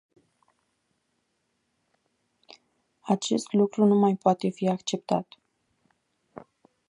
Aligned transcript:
Acest 2.99 3.51
nu 3.51 3.59
lucru 3.59 3.85
nu 3.85 3.95
mai 3.95 4.15
poate 4.15 4.49
fi 4.49 4.67
acceptat. 4.67 5.27